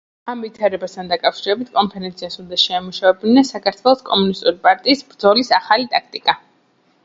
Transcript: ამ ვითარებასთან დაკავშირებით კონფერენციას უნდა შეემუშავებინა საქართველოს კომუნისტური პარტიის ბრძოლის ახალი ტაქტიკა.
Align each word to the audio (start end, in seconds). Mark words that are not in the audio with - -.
ამ 0.31 0.39
ვითარებასთან 0.43 1.11
დაკავშირებით 1.11 1.69
კონფერენციას 1.75 2.39
უნდა 2.45 2.59
შეემუშავებინა 2.63 3.45
საქართველოს 3.53 4.03
კომუნისტური 4.11 4.57
პარტიის 4.67 5.07
ბრძოლის 5.13 5.57
ახალი 5.63 5.91
ტაქტიკა. 5.97 6.41